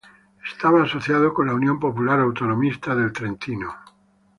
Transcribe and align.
Estaba 0.51 0.81
asociado 0.81 1.31
con 1.31 1.45
la 1.45 1.53
Unión 1.53 1.79
Popular 1.79 2.19
Autonomista 2.21 2.95
del 2.95 3.13
Trentino. 3.13 3.71